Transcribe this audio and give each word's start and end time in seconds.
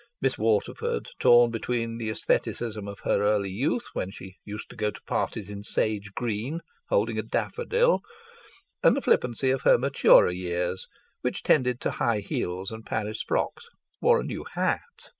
Miss 0.19 0.35
Waterford, 0.35 1.11
torn 1.19 1.51
between 1.51 1.99
the 1.99 2.09
aestheticism 2.09 2.87
of 2.87 3.01
her 3.01 3.21
early 3.21 3.51
youth, 3.51 3.89
when 3.93 4.09
she 4.09 4.37
used 4.43 4.67
to 4.71 4.75
go 4.75 4.89
to 4.89 5.03
parties 5.03 5.47
in 5.47 5.61
sage 5.61 6.13
green, 6.15 6.61
holding 6.89 7.19
a 7.19 7.21
daffodil, 7.21 8.01
and 8.81 8.97
the 8.97 9.01
flippancy 9.03 9.51
of 9.51 9.61
her 9.61 9.77
maturer 9.77 10.31
years, 10.31 10.87
which 11.21 11.43
tended 11.43 11.79
to 11.81 11.91
high 11.91 12.21
heels 12.21 12.71
and 12.71 12.83
Paris 12.83 13.21
frocks, 13.21 13.67
wore 14.01 14.19
a 14.19 14.23
new 14.23 14.43
hat. 14.55 14.79